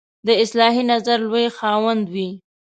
د 0.27 0.29
اصلاحي 0.43 0.83
نظر 0.91 1.17
لوی 1.29 1.45
خاوند 1.57 2.03
وي. 2.13 2.29